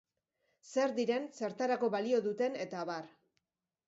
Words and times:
Zer 0.69 0.95
diren, 0.99 1.27
zertarako 1.39 1.89
balio 1.97 2.21
duten 2.29 2.57
eta 2.65 2.81
abar. 2.85 3.07